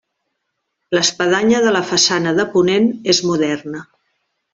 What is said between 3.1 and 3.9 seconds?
és moderna.